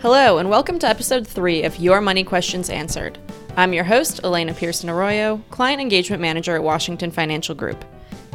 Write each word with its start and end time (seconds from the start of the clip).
Hello, 0.00 0.38
and 0.38 0.48
welcome 0.48 0.78
to 0.78 0.86
episode 0.86 1.26
three 1.26 1.64
of 1.64 1.76
Your 1.80 2.00
Money 2.00 2.22
Questions 2.22 2.70
Answered. 2.70 3.18
I'm 3.56 3.72
your 3.72 3.82
host, 3.82 4.20
Elena 4.22 4.54
Pearson 4.54 4.88
Arroyo, 4.88 5.42
Client 5.50 5.80
Engagement 5.80 6.22
Manager 6.22 6.54
at 6.54 6.62
Washington 6.62 7.10
Financial 7.10 7.52
Group. 7.52 7.84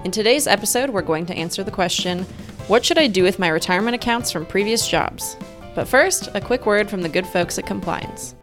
In 0.04 0.12
today's 0.12 0.46
episode, 0.46 0.90
we're 0.90 1.02
going 1.02 1.26
to 1.28 1.34
answer 1.34 1.64
the 1.64 1.72
question 1.72 2.24
What 2.68 2.84
should 2.84 2.98
I 2.98 3.08
do 3.08 3.24
with 3.24 3.40
my 3.40 3.48
retirement 3.48 3.96
accounts 3.96 4.30
from 4.30 4.46
previous 4.46 4.90
jobs? 4.90 5.38
But 5.74 5.88
first, 5.88 6.28
a 6.34 6.42
quick 6.42 6.66
word 6.66 6.90
from 6.90 7.02
the 7.02 7.08
good 7.08 7.26
folks 7.26 7.58
at 7.58 7.66
Compliance. 7.66 8.36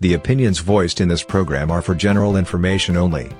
The 0.00 0.12
opinions 0.12 0.58
voiced 0.58 1.00
in 1.00 1.08
this 1.08 1.22
program 1.22 1.70
are 1.70 1.80
for 1.80 1.94
general 1.94 2.36
information 2.36 2.98
only 2.98 3.30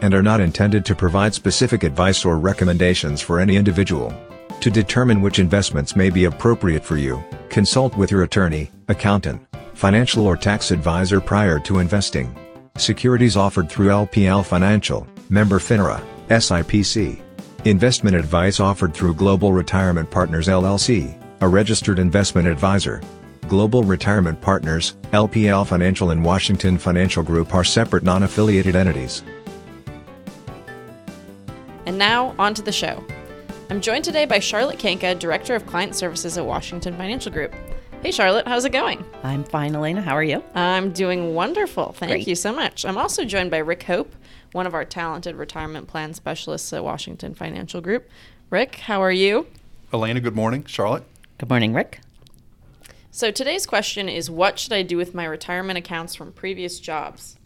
and 0.00 0.14
are 0.14 0.22
not 0.22 0.40
intended 0.40 0.86
to 0.86 0.94
provide 0.94 1.34
specific 1.34 1.82
advice 1.82 2.24
or 2.24 2.38
recommendations 2.38 3.20
for 3.20 3.40
any 3.40 3.56
individual. 3.56 4.14
To 4.60 4.70
determine 4.70 5.20
which 5.20 5.38
investments 5.38 5.94
may 5.94 6.08
be 6.08 6.24
appropriate 6.24 6.82
for 6.82 6.96
you, 6.96 7.22
consult 7.54 7.96
with 7.96 8.10
your 8.10 8.24
attorney, 8.24 8.68
accountant, 8.88 9.40
financial 9.74 10.26
or 10.26 10.36
tax 10.36 10.72
advisor 10.72 11.20
prior 11.20 11.60
to 11.60 11.78
investing. 11.78 12.34
Securities 12.76 13.36
offered 13.36 13.70
through 13.70 13.90
LPL 13.90 14.44
Financial, 14.44 15.06
member 15.30 15.60
FINRA, 15.60 16.02
SIPC. 16.30 17.22
Investment 17.64 18.16
advice 18.16 18.58
offered 18.58 18.92
through 18.92 19.14
Global 19.14 19.52
Retirement 19.52 20.10
Partners 20.10 20.48
LLC, 20.48 21.16
a 21.42 21.46
registered 21.46 22.00
investment 22.00 22.48
advisor. 22.48 23.00
Global 23.46 23.84
Retirement 23.84 24.40
Partners, 24.40 24.96
LPL 25.12 25.64
Financial 25.64 26.10
and 26.10 26.24
Washington 26.24 26.76
Financial 26.76 27.22
Group 27.22 27.54
are 27.54 27.62
separate 27.62 28.02
non-affiliated 28.02 28.74
entities. 28.74 29.22
And 31.86 31.98
now, 31.98 32.34
on 32.36 32.52
to 32.54 32.62
the 32.62 32.72
show. 32.72 33.04
I'm 33.70 33.80
joined 33.80 34.04
today 34.04 34.26
by 34.26 34.40
Charlotte 34.40 34.78
Kanka, 34.78 35.14
Director 35.14 35.54
of 35.54 35.64
Client 35.64 35.94
Services 35.96 36.36
at 36.36 36.44
Washington 36.44 36.96
Financial 36.96 37.32
Group. 37.32 37.54
Hey, 38.02 38.10
Charlotte, 38.10 38.46
how's 38.46 38.66
it 38.66 38.72
going? 38.72 39.02
I'm 39.22 39.42
fine, 39.42 39.74
Elena. 39.74 40.02
How 40.02 40.14
are 40.14 40.22
you? 40.22 40.44
I'm 40.54 40.92
doing 40.92 41.34
wonderful. 41.34 41.92
Thank 41.92 42.10
Great. 42.10 42.28
you 42.28 42.34
so 42.34 42.52
much. 42.52 42.84
I'm 42.84 42.98
also 42.98 43.24
joined 43.24 43.50
by 43.50 43.58
Rick 43.58 43.84
Hope, 43.84 44.14
one 44.52 44.66
of 44.66 44.74
our 44.74 44.84
talented 44.84 45.36
retirement 45.36 45.88
plan 45.88 46.12
specialists 46.12 46.70
at 46.74 46.84
Washington 46.84 47.34
Financial 47.34 47.80
Group. 47.80 48.10
Rick, 48.50 48.76
how 48.76 49.00
are 49.00 49.10
you? 49.10 49.46
Elena, 49.94 50.20
good 50.20 50.36
morning. 50.36 50.66
Charlotte? 50.66 51.04
Good 51.38 51.48
morning, 51.48 51.72
Rick. 51.72 52.00
So 53.10 53.30
today's 53.30 53.64
question 53.64 54.10
is 54.10 54.30
what 54.30 54.58
should 54.58 54.74
I 54.74 54.82
do 54.82 54.98
with 54.98 55.14
my 55.14 55.24
retirement 55.24 55.78
accounts 55.78 56.14
from 56.14 56.32
previous 56.32 56.78
jobs? 56.80 57.38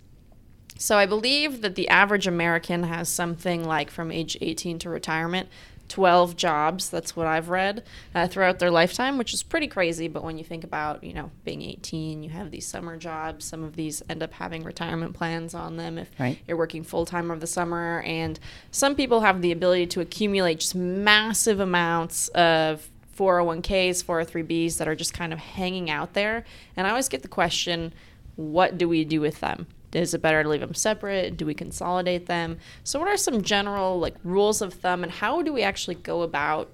So 0.81 0.97
I 0.97 1.07
believe 1.07 1.61
that 1.63 1.75
the 1.75 1.89
average 1.89 2.29
American 2.29 2.85
has 2.85 3.09
something 3.09 3.65
like 3.65 3.91
from 3.91 4.13
age 4.13 4.39
18 4.41 4.79
to 4.81 4.89
retirement 4.89 5.49
12 5.89 6.37
jobs. 6.37 6.89
That's 6.91 7.17
what 7.17 7.27
i've 7.27 7.49
read 7.49 7.83
uh, 8.15 8.29
throughout 8.29 8.59
their 8.59 8.71
lifetime 8.71 9.19
which 9.19 9.35
is 9.35 9.43
pretty 9.43 9.67
crazy. 9.67 10.07
But 10.07 10.23
when 10.23 10.39
you 10.39 10.45
think 10.45 10.63
about 10.63 11.03
you 11.03 11.13
know 11.15 11.31
being 11.45 11.63
18 11.63 12.23
you 12.23 12.31
have 12.31 12.51
these 12.53 12.67
summer 12.67 12.97
jobs. 12.97 13.45
Some 13.45 13.65
of 13.65 13.75
these 13.75 14.03
end 14.09 14.23
up 14.23 14.33
having 14.35 14.63
retirement 14.63 15.15
plans 15.15 15.53
on 15.55 15.77
them 15.77 15.99
if 15.99 16.11
Right. 16.19 16.39
you're 16.47 16.57
working 16.57 16.85
full-time 16.85 17.31
over 17.31 17.41
the 17.41 17.47
summer. 17.47 18.03
And 18.07 18.39
some 18.71 18.95
people 18.95 19.21
have 19.21 19.43
the 19.43 19.51
ability 19.51 19.87
to 19.89 20.01
accumulate 20.01 20.61
just 20.61 20.75
massive 20.77 21.59
amounts 21.59 22.29
of 22.29 22.89
401ks 23.19 24.05
403bs 24.05 24.77
that 24.79 24.87
are 24.87 24.95
just 24.95 25.13
kind 25.13 25.33
of 25.33 25.41
hanging 25.41 25.91
out 25.91 26.13
there. 26.15 26.45
And 26.77 26.87
i 26.87 26.91
always 26.91 27.09
get 27.09 27.23
the 27.23 27.29
question 27.29 27.93
what 28.37 28.79
do 28.79 28.89
we 28.89 29.05
do 29.05 29.21
with 29.21 29.41
them 29.41 29.67
is 29.93 30.15
it 30.15 30.23
better 30.23 30.43
to 30.43 30.49
leave 30.49 30.61
them 30.61 30.75
separate 30.75 31.37
do 31.37 31.47
we 31.47 31.55
consolidate 31.55 32.27
them 32.27 32.59
so 32.85 32.99
what 32.99 33.09
are 33.09 33.17
some 33.17 33.43
general 33.43 33.99
like 33.99 34.15
rules 34.25 34.61
of 34.61 34.75
thumb 34.75 35.03
and 35.03 35.13
how 35.13 35.43
do 35.43 35.53
we 35.53 35.63
actually 35.63 35.95
go 35.95 36.23
about 36.23 36.71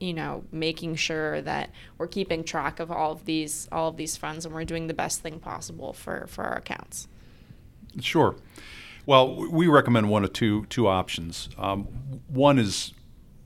you 0.00 0.12
know 0.12 0.44
making 0.52 0.94
sure 0.94 1.40
that 1.42 1.70
we're 1.96 2.06
keeping 2.06 2.44
track 2.44 2.80
of 2.80 2.90
all 2.90 3.12
of 3.12 3.24
these 3.24 3.68
all 3.72 3.88
of 3.88 3.96
these 3.96 4.16
funds 4.16 4.44
and 4.44 4.54
we're 4.54 4.64
doing 4.64 4.88
the 4.88 4.94
best 4.94 5.20
thing 5.20 5.38
possible 5.38 5.92
for 5.92 6.26
for 6.26 6.44
our 6.44 6.56
accounts 6.56 7.08
Sure. 8.00 8.36
Well, 9.04 9.48
we 9.50 9.68
recommend 9.68 10.10
one 10.10 10.24
of 10.24 10.32
two 10.32 10.66
two 10.66 10.88
options. 10.88 11.48
Um, 11.56 11.84
one 12.28 12.58
is 12.58 12.92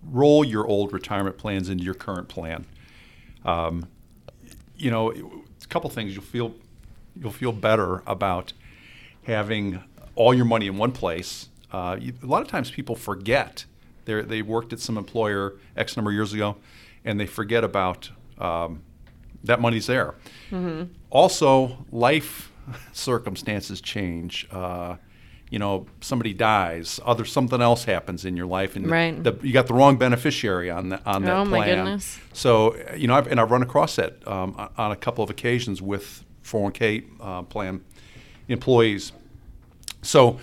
roll 0.03 0.45
your 0.45 0.67
old 0.67 0.93
retirement 0.93 1.37
plans 1.37 1.69
into 1.69 1.85
your 1.85 1.95
current 1.95 2.29
plan. 2.29 2.67
Um, 3.45 3.87
you 4.77 4.91
know, 4.91 5.11
a 5.13 5.67
couple 5.69 5.91
things 5.91 6.15
you'll 6.15 6.25
feel 6.25 6.55
you'll 7.15 7.31
feel 7.31 7.53
better 7.53 8.03
about 8.07 8.53
having 9.41 9.83
all 10.15 10.35
your 10.35 10.45
money 10.45 10.67
in 10.67 10.77
one 10.77 10.93
place. 10.93 11.49
Uh, 11.73 11.97
you, 12.01 12.13
a 12.23 12.27
lot 12.27 12.43
of 12.43 12.49
times 12.49 12.71
people 12.71 12.97
forget 12.97 13.65
they 14.05 14.21
they 14.23 14.43
worked 14.43 14.73
at 14.73 14.81
some 14.81 14.99
employer 14.99 15.55
X 15.77 15.97
number 15.97 16.11
of 16.11 16.15
years 16.15 16.33
ago, 16.33 16.57
and 17.05 17.19
they 17.19 17.27
forget 17.27 17.63
about 17.65 18.11
um, 18.39 18.83
that 19.45 19.61
money's 19.61 19.87
there. 19.87 20.15
Also, 21.11 21.79
life 21.91 22.53
circumstances 22.93 23.81
change. 23.81 24.47
Uh, 24.51 24.97
you 25.51 25.59
know, 25.59 25.87
somebody 26.01 26.33
dies, 26.33 27.01
other 27.05 27.25
something 27.25 27.61
else 27.61 27.83
happens 27.83 28.25
in 28.25 28.37
your 28.37 28.47
life, 28.47 28.77
and 28.77 28.89
Right. 28.89 29.21
the, 29.21 29.37
you 29.43 29.53
got 29.53 29.67
the 29.67 29.75
wrong 29.75 29.97
beneficiary 29.97 30.71
on 30.71 30.91
the, 30.91 31.05
on 31.05 31.23
that 31.25 31.37
Oh, 31.39 31.45
plan. 31.45 31.51
my 31.51 31.67
goodness. 31.67 32.21
So, 32.33 32.77
you 32.97 33.09
know, 33.09 33.15
I've, 33.17 33.27
and 33.27 33.41
I've 33.41 33.51
run 33.51 33.63
across 33.65 33.97
that 33.97 34.25
um, 34.29 34.55
on- 34.57 34.71
on 34.79 34.93
a 34.93 34.97
couple 34.97 35.25
of 35.25 35.31
occasions 35.31 35.83
with 35.83 36.25
401k 36.45 37.05
uh, 37.21 37.43
plan 37.43 37.81
employees. 38.49 39.11
So, 40.03 40.41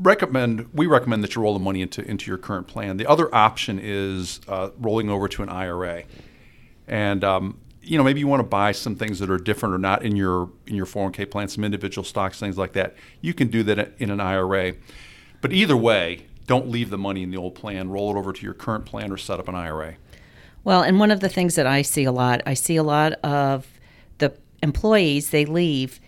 recommend 0.00 0.72
we 0.72 0.86
recommend 0.86 1.24
that 1.24 1.34
you 1.34 1.42
roll 1.42 1.54
the 1.54 1.60
money 1.60 1.82
into 1.82 2.02
into 2.08 2.30
your 2.30 2.38
current 2.38 2.66
plan. 2.66 2.96
The 2.96 3.06
other 3.06 3.32
option 3.34 3.78
is 3.82 4.40
uh, 4.48 4.70
rolling 4.78 5.10
over 5.10 5.28
to 5.28 5.42
an 5.42 5.48
IRA, 5.48 6.04
and 6.86 7.24
um, 7.24 7.58
you 7.82 7.98
know 7.98 8.04
maybe 8.04 8.20
you 8.20 8.26
want 8.26 8.40
to 8.40 8.48
buy 8.48 8.72
some 8.72 8.96
things 8.96 9.18
that 9.18 9.30
are 9.30 9.38
different 9.38 9.74
or 9.74 9.78
not 9.78 10.02
in 10.02 10.16
your 10.16 10.50
in 10.66 10.74
your 10.74 10.86
401k 10.86 11.30
plan, 11.30 11.48
some 11.48 11.64
individual 11.64 12.04
stocks, 12.04 12.38
things 12.38 12.58
like 12.58 12.72
that. 12.72 12.94
You 13.20 13.34
can 13.34 13.48
do 13.48 13.62
that 13.64 13.92
in 13.98 14.10
an 14.10 14.20
IRA, 14.20 14.74
but 15.40 15.52
either 15.52 15.76
way, 15.76 16.26
don't 16.46 16.68
leave 16.68 16.90
the 16.90 16.98
money 16.98 17.22
in 17.22 17.30
the 17.30 17.36
old 17.36 17.54
plan. 17.54 17.90
Roll 17.90 18.10
it 18.14 18.18
over 18.18 18.32
to 18.32 18.42
your 18.42 18.54
current 18.54 18.86
plan 18.86 19.12
or 19.12 19.16
set 19.16 19.38
up 19.38 19.48
an 19.48 19.54
IRA. 19.54 19.96
Well, 20.64 20.82
and 20.82 20.98
one 20.98 21.10
of 21.10 21.20
the 21.20 21.28
things 21.28 21.54
that 21.54 21.66
I 21.66 21.82
see 21.82 22.04
a 22.04 22.12
lot, 22.12 22.42
I 22.44 22.54
see 22.54 22.76
a 22.76 22.82
lot 22.82 23.12
of 23.24 23.66
the 24.18 24.34
employees, 24.62 25.30
they 25.30 25.44
leave. 25.44 26.00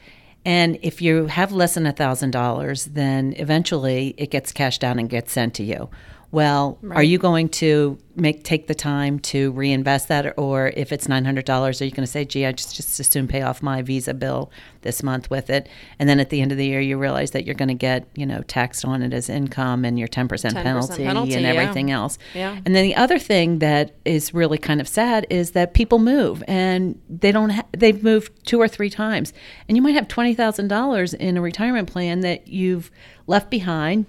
And 0.44 0.78
if 0.82 1.02
you 1.02 1.26
have 1.26 1.52
less 1.52 1.74
than 1.74 1.84
$1,000, 1.84 2.94
then 2.94 3.34
eventually 3.36 4.14
it 4.16 4.30
gets 4.30 4.52
cashed 4.52 4.82
out 4.82 4.98
and 4.98 5.08
gets 5.08 5.32
sent 5.32 5.54
to 5.54 5.62
you. 5.62 5.90
Well, 6.32 6.78
are 6.92 7.02
you 7.02 7.18
going 7.18 7.48
to 7.48 7.98
make 8.14 8.44
take 8.44 8.68
the 8.68 8.74
time 8.74 9.18
to 9.18 9.50
reinvest 9.52 10.08
that, 10.08 10.38
or 10.38 10.72
if 10.76 10.92
it's 10.92 11.08
nine 11.08 11.24
hundred 11.24 11.44
dollars, 11.44 11.82
are 11.82 11.86
you 11.86 11.90
going 11.90 12.06
to 12.06 12.10
say, 12.10 12.24
"Gee, 12.24 12.46
I 12.46 12.52
just 12.52 12.76
just 12.76 13.00
as 13.00 13.08
soon 13.08 13.26
pay 13.26 13.42
off 13.42 13.62
my 13.62 13.82
Visa 13.82 14.14
bill 14.14 14.52
this 14.82 15.02
month 15.02 15.28
with 15.28 15.50
it," 15.50 15.68
and 15.98 16.08
then 16.08 16.20
at 16.20 16.30
the 16.30 16.40
end 16.40 16.52
of 16.52 16.58
the 16.58 16.66
year, 16.66 16.80
you 16.80 16.98
realize 16.98 17.32
that 17.32 17.46
you're 17.46 17.56
going 17.56 17.68
to 17.68 17.74
get 17.74 18.06
you 18.14 18.24
know 18.24 18.42
taxed 18.42 18.84
on 18.84 19.02
it 19.02 19.12
as 19.12 19.28
income 19.28 19.84
and 19.84 19.98
your 19.98 20.06
ten 20.06 20.28
percent 20.28 20.54
10% 20.54 20.62
penalty, 20.62 21.04
penalty, 21.04 21.34
and 21.34 21.42
yeah. 21.42 21.48
everything 21.52 21.90
else. 21.90 22.16
Yeah. 22.32 22.56
And 22.64 22.76
then 22.76 22.84
the 22.84 22.94
other 22.94 23.18
thing 23.18 23.58
that 23.58 23.96
is 24.04 24.32
really 24.32 24.58
kind 24.58 24.80
of 24.80 24.86
sad 24.86 25.26
is 25.30 25.50
that 25.52 25.74
people 25.74 25.98
move 25.98 26.44
and 26.46 27.00
they 27.08 27.32
don't 27.32 27.50
ha- 27.50 27.66
they've 27.76 28.02
moved 28.02 28.46
two 28.46 28.60
or 28.60 28.68
three 28.68 28.90
times 28.90 29.32
and 29.68 29.76
you 29.76 29.82
might 29.82 29.94
have 29.94 30.08
$20,000 30.08 31.14
in 31.14 31.36
a 31.36 31.40
retirement 31.40 31.90
plan 31.90 32.20
that 32.20 32.48
you've 32.48 32.90
left 33.26 33.50
behind. 33.50 34.06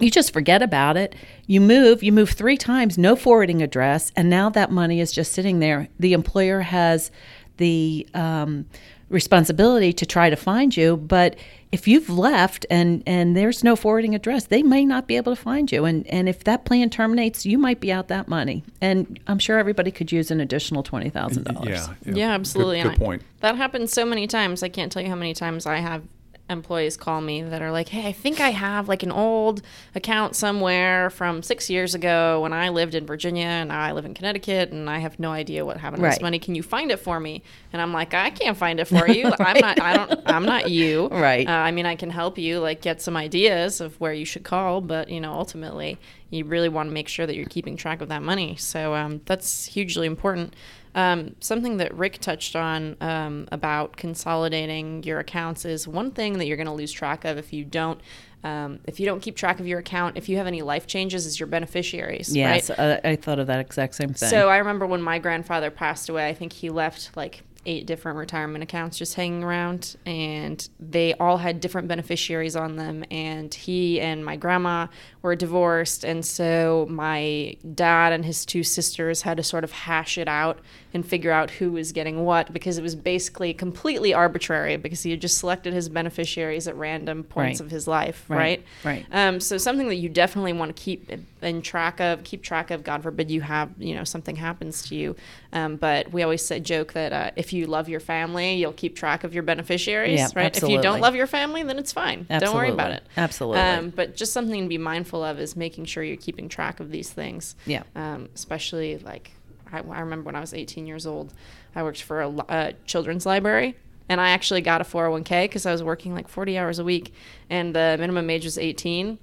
You 0.00 0.10
just 0.10 0.32
forget 0.32 0.60
about 0.62 0.96
it. 0.96 1.14
You 1.46 1.60
move, 1.60 2.02
you 2.02 2.12
move 2.12 2.30
3 2.30 2.56
times, 2.56 2.98
no 2.98 3.14
forwarding 3.16 3.62
address, 3.62 4.12
and 4.16 4.28
now 4.28 4.50
that 4.50 4.70
money 4.70 5.00
is 5.00 5.12
just 5.12 5.32
sitting 5.32 5.60
there. 5.60 5.88
The 6.00 6.12
employer 6.14 6.60
has 6.62 7.10
the 7.58 8.06
um, 8.14 8.66
responsibility 9.08 9.92
to 9.92 10.04
try 10.04 10.30
to 10.30 10.36
find 10.36 10.76
you, 10.76 10.96
but 10.96 11.36
if 11.70 11.86
you've 11.88 12.08
left 12.10 12.66
and 12.70 13.02
and 13.06 13.36
there's 13.36 13.62
no 13.64 13.76
forwarding 13.76 14.14
address, 14.14 14.46
they 14.46 14.62
may 14.62 14.84
not 14.84 15.06
be 15.06 15.16
able 15.16 15.34
to 15.34 15.40
find 15.40 15.70
you. 15.70 15.84
And 15.84 16.06
and 16.08 16.28
if 16.28 16.42
that 16.44 16.64
plan 16.64 16.90
terminates, 16.90 17.46
you 17.46 17.58
might 17.58 17.80
be 17.80 17.92
out 17.92 18.08
that 18.08 18.26
money. 18.28 18.64
And 18.80 19.18
I'm 19.28 19.38
sure 19.38 19.58
everybody 19.58 19.90
could 19.92 20.10
use 20.12 20.30
an 20.32 20.40
additional 20.40 20.82
twenty 20.82 21.10
thousand 21.10 21.44
dollars. 21.44 21.88
Yeah, 22.04 22.12
Yeah, 22.14 22.30
absolutely. 22.34 22.76
Good, 22.82 22.86
And 22.90 22.98
good 22.98 23.02
I- 23.02 23.06
point. 23.06 23.22
That 23.40 23.56
happens 23.56 23.92
so 23.92 24.04
many 24.04 24.26
times. 24.26 24.62
I 24.62 24.68
can't 24.68 24.90
tell 24.90 25.02
you 25.02 25.08
how 25.08 25.16
many 25.16 25.34
times 25.34 25.66
I 25.66 25.76
have 25.76 26.02
employees 26.50 26.96
call 26.96 27.20
me 27.20 27.42
that 27.42 27.62
are 27.62 27.72
like, 27.72 27.88
"Hey, 27.88 28.06
I 28.06 28.12
think 28.12 28.38
I 28.40 28.50
have 28.50 28.88
like 28.88 29.02
an 29.02 29.10
old 29.10 29.62
account 29.94 30.36
somewhere 30.36 31.08
from 31.10 31.42
six 31.42 31.70
years 31.70 31.94
ago 31.94 32.40
when 32.42 32.52
I 32.52 32.68
lived 32.68 32.94
in 32.94 33.06
Virginia, 33.06 33.46
and 33.46 33.68
now 33.68 33.80
I 33.80 33.92
live 33.92 34.04
in 34.04 34.12
Connecticut, 34.14 34.70
and 34.70 34.90
I 34.90 34.98
have 34.98 35.18
no 35.18 35.30
idea 35.32 35.64
what 35.64 35.78
happened 35.78 36.02
to 36.02 36.08
this 36.10 36.20
money. 36.20 36.38
Can 36.38 36.54
you 36.54 36.62
find 36.62 36.90
it 36.90 36.98
for 36.98 37.18
me?" 37.18 37.42
And 37.72 37.80
I'm 37.80 37.92
like, 37.92 38.12
"I 38.12 38.30
can't 38.30 38.56
find 38.56 38.78
it 38.78 38.86
for 38.86 39.08
you. 39.10 39.32
I'm 39.38 39.58
not. 39.60 39.80
I 39.80 39.96
don't. 39.96 40.20
I'm 40.26 40.44
not 40.44 40.70
you. 40.70 41.08
Right. 41.08 41.48
Uh, 41.48 41.52
I 41.52 41.70
mean, 41.70 41.86
I 41.86 41.96
can 41.96 42.10
help 42.10 42.36
you 42.36 42.60
like 42.60 42.82
get 42.82 43.00
some 43.00 43.16
ideas 43.16 43.80
of 43.80 43.98
where 44.00 44.12
you 44.12 44.26
should 44.26 44.44
call, 44.44 44.80
but 44.80 45.08
you 45.08 45.20
know, 45.20 45.32
ultimately, 45.32 45.98
you 46.30 46.44
really 46.44 46.68
want 46.68 46.88
to 46.88 46.92
make 46.92 47.08
sure 47.08 47.26
that 47.26 47.36
you're 47.36 47.46
keeping 47.46 47.76
track 47.76 48.00
of 48.00 48.08
that 48.08 48.22
money. 48.22 48.56
So 48.56 48.94
um, 48.94 49.20
that's 49.24 49.66
hugely 49.66 50.06
important. 50.06 50.54
Um, 50.94 51.34
something 51.40 51.78
that 51.78 51.94
Rick 51.94 52.18
touched 52.18 52.54
on 52.54 52.96
um, 53.00 53.48
about 53.50 53.96
consolidating 53.96 55.02
your 55.02 55.18
accounts 55.18 55.64
is 55.64 55.88
one 55.88 56.12
thing 56.12 56.38
that 56.38 56.46
you're 56.46 56.56
going 56.56 56.68
to 56.68 56.72
lose 56.72 56.92
track 56.92 57.24
of 57.24 57.36
if 57.36 57.52
you 57.52 57.64
don't. 57.64 58.00
Um, 58.44 58.80
if 58.84 59.00
you 59.00 59.06
don't 59.06 59.20
keep 59.20 59.36
track 59.36 59.58
of 59.58 59.66
your 59.66 59.78
account, 59.78 60.16
if 60.16 60.28
you 60.28 60.36
have 60.36 60.46
any 60.46 60.62
life 60.62 60.86
changes, 60.86 61.24
is 61.24 61.40
your 61.40 61.46
beneficiaries. 61.46 62.34
Yes, 62.36 62.68
right? 62.70 62.78
uh, 62.78 63.00
I 63.02 63.16
thought 63.16 63.38
of 63.38 63.46
that 63.46 63.58
exact 63.58 63.94
same 63.94 64.12
thing. 64.12 64.28
So 64.28 64.50
I 64.50 64.58
remember 64.58 64.86
when 64.86 65.00
my 65.00 65.18
grandfather 65.18 65.70
passed 65.70 66.08
away, 66.08 66.28
I 66.28 66.34
think 66.34 66.52
he 66.52 66.68
left 66.68 67.16
like 67.16 67.42
eight 67.66 67.86
different 67.86 68.18
retirement 68.18 68.62
accounts 68.62 68.98
just 68.98 69.14
hanging 69.14 69.42
around, 69.44 69.96
and 70.06 70.68
they 70.78 71.14
all 71.14 71.38
had 71.38 71.60
different 71.60 71.88
beneficiaries 71.88 72.56
on 72.56 72.76
them. 72.76 73.04
And 73.10 73.52
he 73.52 74.00
and 74.00 74.24
my 74.24 74.36
grandma 74.36 74.86
were 75.22 75.36
divorced, 75.36 76.04
and 76.04 76.24
so 76.24 76.86
my 76.90 77.56
dad 77.74 78.12
and 78.12 78.24
his 78.24 78.44
two 78.44 78.62
sisters 78.62 79.22
had 79.22 79.36
to 79.38 79.42
sort 79.42 79.64
of 79.64 79.72
hash 79.72 80.18
it 80.18 80.28
out 80.28 80.58
and 80.92 81.04
figure 81.04 81.32
out 81.32 81.50
who 81.50 81.72
was 81.72 81.90
getting 81.92 82.24
what 82.24 82.52
because 82.52 82.78
it 82.78 82.82
was 82.82 82.94
basically 82.94 83.52
completely 83.52 84.14
arbitrary 84.14 84.76
because 84.76 85.02
he 85.02 85.10
had 85.10 85.20
just 85.20 85.38
selected 85.38 85.72
his 85.72 85.88
beneficiaries 85.88 86.68
at 86.68 86.76
random 86.76 87.24
points 87.24 87.60
Right. 87.60 87.66
of 87.66 87.70
his 87.70 87.88
life, 87.88 88.24
Right, 88.28 88.38
right? 88.38 88.64
right. 88.84 89.06
Um, 89.10 89.40
so 89.40 89.58
something 89.58 89.88
that 89.88 89.96
you 89.96 90.08
definitely 90.08 90.52
want 90.52 90.74
to 90.76 90.80
keep 90.80 91.10
in 91.42 91.62
track 91.62 92.00
of, 92.00 92.22
keep 92.22 92.42
track 92.44 92.70
of. 92.70 92.84
God 92.84 93.02
forbid 93.02 93.28
you 93.30 93.40
have, 93.40 93.70
you 93.78 93.94
know, 93.94 94.04
something 94.04 94.36
happens 94.36 94.82
to 94.88 94.94
you. 94.94 95.16
Um, 95.52 95.76
but 95.76 96.12
we 96.12 96.22
always 96.22 96.44
say 96.44 96.60
joke 96.60 96.92
that 96.92 97.12
uh, 97.12 97.30
if 97.36 97.52
you 97.54 97.66
love 97.66 97.88
your 97.88 98.00
family, 98.00 98.54
you'll 98.54 98.72
keep 98.72 98.96
track 98.96 99.24
of 99.24 99.32
your 99.32 99.42
beneficiaries, 99.42 100.18
Yeah, 100.18 100.28
right? 100.34 100.56
If 100.56 100.68
you 100.68 100.82
don't 100.82 101.00
love 101.00 101.14
your 101.14 101.26
family, 101.26 101.62
then 101.62 101.78
it's 101.78 101.92
fine. 101.92 102.26
Don't 102.28 102.54
worry 102.54 102.70
about 102.70 102.90
it. 102.90 103.04
Absolutely. 103.16 103.60
Um, 103.60 103.90
but 103.90 104.16
just 104.16 104.32
something 104.32 104.62
to 104.62 104.68
be 104.68 104.78
mindful 104.78 105.24
of 105.24 105.38
is 105.38 105.56
making 105.56 105.86
sure 105.86 106.02
you're 106.02 106.16
keeping 106.16 106.48
track 106.48 106.80
of 106.80 106.90
these 106.90 107.10
things. 107.10 107.54
Yeah. 107.66 107.84
Um, 107.94 108.28
especially 108.34 108.98
like 108.98 109.30
I, 109.72 109.78
I 109.78 110.00
remember 110.00 110.26
when 110.26 110.36
I 110.36 110.40
was 110.40 110.54
18 110.54 110.86
years 110.86 111.06
old, 111.06 111.32
I 111.74 111.82
worked 111.82 112.02
for 112.02 112.22
a, 112.22 112.28
a 112.48 112.72
children's 112.84 113.26
library. 113.26 113.76
And 114.08 114.20
I 114.20 114.30
actually 114.30 114.60
got 114.60 114.82
a 114.82 114.84
401k 114.84 115.44
because 115.44 115.64
I 115.64 115.72
was 115.72 115.82
working 115.82 116.12
like 116.12 116.28
40 116.28 116.58
hours 116.58 116.78
a 116.78 116.84
week, 116.84 117.14
and 117.48 117.74
the 117.74 117.96
minimum 117.98 118.28
age 118.28 118.44
was 118.44 118.58
18. 118.58 119.18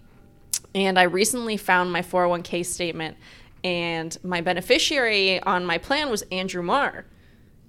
And 0.73 0.97
I 0.97 1.03
recently 1.03 1.55
found 1.55 1.91
my 1.91 2.01
401k 2.01 2.65
statement, 2.65 3.15
and 3.63 4.17
my 4.23 4.41
beneficiary 4.41 5.39
on 5.43 5.65
my 5.65 5.77
plan 5.77 6.09
was 6.09 6.23
Andrew 6.31 6.63
Marr. 6.63 7.05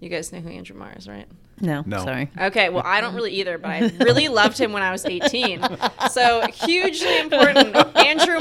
You 0.02 0.08
guys 0.08 0.32
know 0.32 0.40
who 0.40 0.48
Andrew 0.48 0.76
Marr 0.76 0.92
is, 0.98 1.06
right? 1.06 1.26
No, 1.60 1.84
No. 1.86 1.98
sorry. 2.04 2.28
Okay, 2.36 2.70
well, 2.70 2.82
I 2.84 3.00
don't 3.00 3.14
really 3.14 3.30
either, 3.34 3.56
but 3.56 3.70
I 3.70 3.78
really 4.00 4.26
loved 4.26 4.58
him 4.58 4.72
when 4.72 4.82
I 4.82 4.90
was 4.90 5.04
18. 5.04 5.64
So 6.10 6.44
hugely 6.66 7.20
important. 7.20 7.76
Andrew 7.96 8.16
Marr, 8.16 8.26
if 8.26 8.31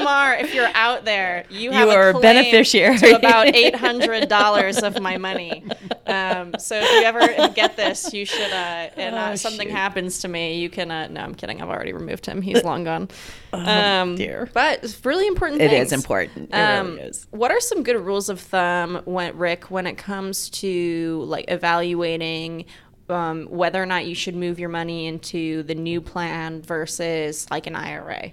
you're 0.61 0.75
out 0.75 1.05
there, 1.05 1.45
you 1.49 1.71
have 1.71 1.89
are 1.89 2.07
a 2.07 2.09
a 2.09 2.11
claim 2.13 2.21
beneficiary. 2.21 2.97
to 2.99 3.15
about 3.15 3.47
$800 3.47 4.83
of 4.83 5.01
my 5.01 5.17
money. 5.17 5.63
Um, 6.07 6.55
so 6.59 6.75
if 6.79 6.89
you 6.91 7.03
ever 7.03 7.53
get 7.53 7.75
this, 7.75 8.13
you 8.13 8.25
should, 8.25 8.51
uh, 8.51 8.89
and 8.97 9.15
uh, 9.15 9.29
Oh, 9.31 9.35
something 9.35 9.67
shoot. 9.67 9.73
happens 9.75 10.19
to 10.19 10.27
me, 10.27 10.59
you 10.59 10.69
can, 10.69 10.91
uh, 10.91 11.07
no, 11.07 11.21
I'm 11.21 11.35
kidding. 11.35 11.61
I've 11.61 11.69
already 11.69 11.93
removed 11.93 12.25
him. 12.25 12.41
He's 12.41 12.63
long 12.63 12.83
gone. 12.83 13.09
Um, 13.53 14.13
Oh, 14.13 14.15
dear. 14.17 14.49
But 14.53 14.81
it's 14.83 15.05
really 15.05 15.27
important 15.27 15.61
It 15.61 15.69
things. 15.71 15.87
is 15.87 15.91
important. 15.93 16.49
It 16.51 16.55
Um, 16.55 16.95
really 16.95 17.01
is. 17.09 17.27
What 17.31 17.51
are 17.51 17.59
some 17.59 17.83
good 17.83 17.97
rules 17.97 18.29
of 18.29 18.39
thumb, 18.39 19.01
when, 19.05 19.37
Rick, 19.37 19.69
when 19.69 19.85
it 19.87 19.97
comes 19.97 20.49
to 20.51 21.23
like 21.27 21.45
evaluating 21.49 22.63
um, 23.09 23.47
whether 23.47 23.81
or 23.83 23.85
not 23.85 24.05
you 24.05 24.15
should 24.15 24.35
move 24.37 24.57
your 24.57 24.69
money 24.69 25.05
into 25.07 25.63
the 25.63 25.75
new 25.75 25.99
plan 25.99 26.61
versus 26.61 27.45
like 27.51 27.67
an 27.67 27.75
IRA? 27.75 28.31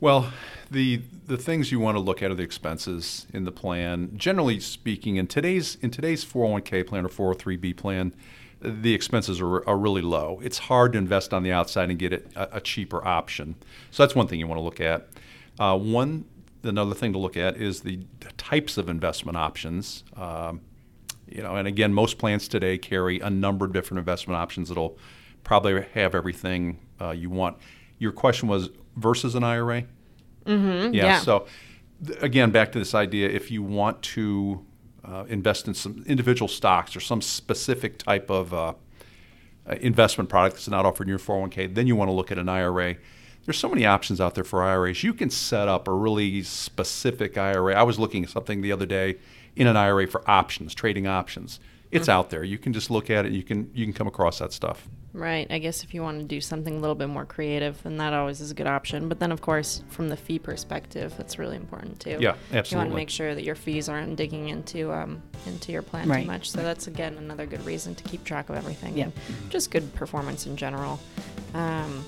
Well, 0.00 0.32
the 0.72 1.02
the 1.26 1.36
things 1.36 1.70
you 1.70 1.78
want 1.78 1.96
to 1.96 2.00
look 2.00 2.22
at 2.22 2.30
are 2.30 2.34
the 2.34 2.42
expenses 2.42 3.26
in 3.32 3.44
the 3.44 3.52
plan. 3.52 4.10
Generally 4.16 4.60
speaking, 4.60 5.16
in 5.16 5.26
today's 5.26 5.76
in 5.80 5.90
today's 5.90 6.24
401k 6.24 6.86
plan 6.86 7.06
or 7.06 7.08
403b 7.08 7.76
plan, 7.76 8.14
the 8.60 8.94
expenses 8.94 9.40
are, 9.40 9.68
are 9.68 9.76
really 9.76 10.02
low. 10.02 10.40
It's 10.42 10.58
hard 10.58 10.92
to 10.92 10.98
invest 10.98 11.32
on 11.32 11.42
the 11.42 11.52
outside 11.52 11.90
and 11.90 11.98
get 11.98 12.12
a, 12.12 12.56
a 12.56 12.60
cheaper 12.60 13.06
option. 13.06 13.56
So 13.90 14.02
that's 14.02 14.14
one 14.14 14.26
thing 14.26 14.40
you 14.40 14.46
want 14.46 14.58
to 14.58 14.64
look 14.64 14.80
at. 14.80 15.08
Uh, 15.58 15.78
one 15.78 16.24
another 16.64 16.94
thing 16.94 17.12
to 17.12 17.18
look 17.18 17.36
at 17.36 17.56
is 17.56 17.80
the, 17.80 18.00
the 18.20 18.30
types 18.32 18.78
of 18.78 18.88
investment 18.88 19.36
options. 19.36 20.04
Um, 20.16 20.60
you 21.28 21.42
know, 21.42 21.56
and 21.56 21.66
again, 21.66 21.92
most 21.92 22.18
plans 22.18 22.46
today 22.46 22.78
carry 22.78 23.20
a 23.20 23.30
number 23.30 23.64
of 23.64 23.72
different 23.72 23.98
investment 23.98 24.38
options 24.38 24.68
that'll 24.68 24.98
probably 25.44 25.84
have 25.94 26.14
everything 26.14 26.78
uh, 27.00 27.10
you 27.10 27.30
want. 27.30 27.56
Your 27.98 28.12
question 28.12 28.48
was 28.48 28.70
versus 28.96 29.34
an 29.34 29.42
IRA. 29.42 29.84
Mm-hmm, 30.44 30.94
yeah, 30.94 31.04
yeah. 31.04 31.18
So 31.20 31.46
th- 32.06 32.22
again, 32.22 32.50
back 32.50 32.72
to 32.72 32.78
this 32.78 32.94
idea: 32.94 33.28
if 33.28 33.50
you 33.50 33.62
want 33.62 34.02
to 34.02 34.64
uh, 35.04 35.24
invest 35.28 35.68
in 35.68 35.74
some 35.74 36.04
individual 36.06 36.48
stocks 36.48 36.94
or 36.96 37.00
some 37.00 37.20
specific 37.20 37.98
type 37.98 38.30
of 38.30 38.54
uh, 38.54 38.74
uh, 39.66 39.74
investment 39.80 40.28
product 40.28 40.56
that's 40.56 40.68
not 40.68 40.86
offered 40.86 41.04
in 41.04 41.08
your 41.08 41.18
401k, 41.18 41.74
then 41.74 41.86
you 41.86 41.96
want 41.96 42.08
to 42.08 42.12
look 42.12 42.30
at 42.30 42.38
an 42.38 42.48
IRA. 42.48 42.96
There's 43.44 43.58
so 43.58 43.68
many 43.68 43.84
options 43.84 44.20
out 44.20 44.34
there 44.36 44.44
for 44.44 44.62
IRAs. 44.62 45.02
You 45.02 45.12
can 45.12 45.28
set 45.28 45.66
up 45.66 45.88
a 45.88 45.92
really 45.92 46.42
specific 46.44 47.36
IRA. 47.36 47.74
I 47.74 47.82
was 47.82 47.98
looking 47.98 48.22
at 48.22 48.30
something 48.30 48.60
the 48.60 48.70
other 48.70 48.86
day 48.86 49.18
in 49.56 49.66
an 49.66 49.76
IRA 49.76 50.06
for 50.06 50.28
options, 50.30 50.74
trading 50.74 51.06
options. 51.08 51.58
It's 51.90 52.08
out 52.08 52.30
there. 52.30 52.42
You 52.42 52.56
can 52.56 52.72
just 52.72 52.90
look 52.90 53.10
at 53.10 53.26
it. 53.26 53.32
You 53.32 53.42
can 53.42 53.70
you 53.74 53.84
can 53.84 53.92
come 53.92 54.06
across 54.06 54.38
that 54.38 54.52
stuff. 54.52 54.88
Right. 55.14 55.46
I 55.50 55.58
guess 55.58 55.84
if 55.84 55.92
you 55.92 56.02
want 56.02 56.20
to 56.20 56.24
do 56.24 56.40
something 56.40 56.74
a 56.76 56.80
little 56.80 56.94
bit 56.94 57.08
more 57.08 57.26
creative, 57.26 57.82
then 57.82 57.98
that 57.98 58.14
always 58.14 58.40
is 58.40 58.50
a 58.50 58.54
good 58.54 58.66
option. 58.66 59.08
But 59.10 59.18
then, 59.20 59.30
of 59.30 59.42
course, 59.42 59.82
from 59.90 60.08
the 60.08 60.16
fee 60.16 60.38
perspective, 60.38 61.12
that's 61.18 61.38
really 61.38 61.56
important 61.56 62.00
too. 62.00 62.16
Yeah, 62.18 62.34
absolutely. 62.52 62.70
You 62.70 62.76
want 62.78 62.90
to 62.90 62.96
make 62.96 63.10
sure 63.10 63.34
that 63.34 63.44
your 63.44 63.54
fees 63.54 63.88
aren't 63.90 64.16
digging 64.16 64.48
into 64.48 64.90
um, 64.92 65.22
into 65.46 65.70
your 65.70 65.82
plan 65.82 66.08
Right. 66.08 66.22
too 66.22 66.26
much. 66.26 66.50
So 66.50 66.62
that's 66.62 66.86
again 66.86 67.18
another 67.18 67.44
good 67.44 67.64
reason 67.66 67.94
to 67.94 68.04
keep 68.04 68.24
track 68.24 68.48
of 68.48 68.56
everything. 68.56 68.96
Yeah. 68.96 69.10
Just 69.50 69.70
good 69.70 69.92
performance 69.94 70.46
in 70.46 70.56
general. 70.56 70.98
Um, 71.54 72.04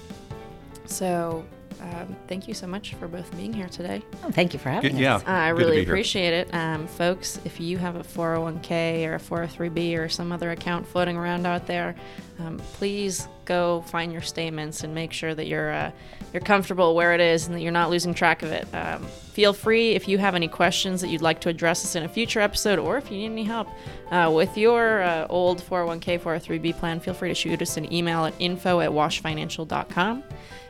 so. 0.87 1.45
Um, 1.81 2.17
thank 2.29 2.49
you 2.49 2.55
so 2.55 2.67
much 2.67 2.95
for 2.95 3.09
both 3.09 3.35
being 3.37 3.53
here 3.53 3.69
today. 3.69 4.03
Oh, 4.25 4.31
thank 4.31 4.53
you 4.53 4.59
for 4.59 4.71
having 4.71 4.97
Good- 4.97 5.05
us. 5.05 5.23
yeah, 5.25 5.33
Uh, 5.33 5.37
I 5.45 5.49
really 5.49 5.77
be 5.79 5.85
here. 5.85 5.93
appreciate 5.93 6.33
it. 6.33 6.55
Um, 6.55 6.87
folks, 6.87 7.39
if 7.45 7.61
you 7.61 7.79
have 7.79 7.97
a 7.97 8.03
401k 8.05 9.07
or 9.07 9.15
a 9.17 9.19
403b 9.19 9.97
or 9.97 10.09
some 10.09 10.33
other 10.33 10.51
account 10.51 10.87
floating 10.87 11.17
around 11.17 11.47
out 11.47 11.67
there, 11.67 11.95
um, 12.39 12.59
please 12.75 13.29
go 13.45 13.83
find 13.83 14.13
your 14.13 14.23
statements 14.23 14.85
and 14.85 14.95
make 14.95 15.13
sure 15.13 15.35
that 15.35 15.47
you're 15.47 15.73
uh, 15.73 15.91
you're 16.33 16.43
comfortable 16.43 16.95
where 16.95 17.15
it 17.15 17.21
is 17.21 17.47
and 17.47 17.55
that 17.55 17.61
you're 17.61 17.73
not 17.73 17.91
losing 17.91 18.15
track 18.15 18.43
of 18.43 18.51
it. 18.51 18.67
Um, 18.75 19.05
feel 19.07 19.53
free 19.53 19.93
if 19.93 20.09
you 20.09 20.19
have 20.19 20.35
any 20.35 20.49
questions 20.49 21.01
that 21.01 21.09
you'd 21.09 21.23
like 21.23 21.41
to 21.43 21.49
address 21.49 21.85
us 21.85 21.95
in 21.95 22.03
a 22.03 22.09
future 22.09 22.41
episode 22.41 22.79
or 22.79 22.99
if 22.99 23.11
you 23.11 23.19
need 23.19 23.27
any 23.27 23.45
help 23.45 23.69
uh, 24.11 24.31
with 24.35 24.57
your 24.57 25.03
uh, 25.03 25.27
old 25.29 25.63
401k 25.63 26.21
403b 26.21 26.79
plan, 26.79 27.01
feel 27.01 27.15
free 27.15 27.29
to 27.29 27.35
shoot 27.35 27.63
us 27.63 27.77
an 27.77 27.93
email 27.93 28.25
at 28.25 28.35
info 28.39 28.81
at 28.81 28.91
washfinancial.com. 28.91 30.25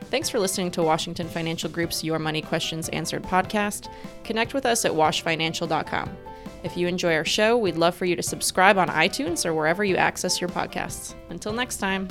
Thanks 0.05 0.29
for 0.29 0.39
listening 0.39 0.71
to 0.71 0.83
Washington 0.83 1.27
Financial 1.27 1.69
Group's 1.69 2.03
Your 2.03 2.19
Money 2.19 2.41
Questions 2.41 2.89
Answered 2.89 3.23
podcast. 3.23 3.91
Connect 4.23 4.53
with 4.53 4.65
us 4.65 4.85
at 4.85 4.91
washfinancial.com. 4.91 6.15
If 6.63 6.75
you 6.75 6.87
enjoy 6.87 7.13
our 7.13 7.25
show, 7.25 7.57
we'd 7.57 7.75
love 7.77 7.95
for 7.95 8.05
you 8.05 8.15
to 8.15 8.23
subscribe 8.23 8.77
on 8.77 8.87
iTunes 8.87 9.45
or 9.45 9.53
wherever 9.53 9.83
you 9.83 9.97
access 9.97 10.41
your 10.41 10.49
podcasts. 10.49 11.13
Until 11.29 11.53
next 11.53 11.77
time. 11.77 12.07